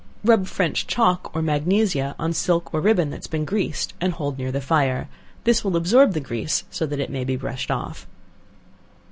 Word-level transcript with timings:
Rub 0.23 0.47
French 0.47 0.87
chalk 0.87 1.29
or 1.35 1.43
magnesia 1.43 2.15
on 2.17 2.33
silk 2.33 2.73
or 2.73 2.81
ribbon 2.81 3.11
that 3.11 3.17
has 3.17 3.27
been 3.27 3.45
greased 3.45 3.93
and 4.01 4.13
hold 4.13 4.39
near 4.39 4.51
the 4.51 4.59
fire; 4.59 5.07
this 5.43 5.63
will 5.63 5.75
absorb 5.75 6.13
the 6.13 6.19
grease 6.19 6.63
so 6.71 6.87
that 6.87 6.99
it 6.99 7.11
may 7.11 7.23
be 7.23 7.35
brushed 7.35 7.69
off. 7.69 8.07